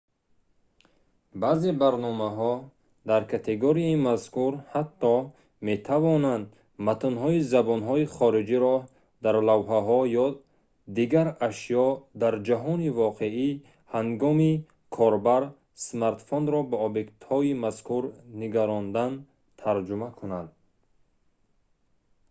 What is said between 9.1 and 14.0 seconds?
дар лавҳаҳо ё дигар ашё дар ҷаҳони воқеӣ ҳангоми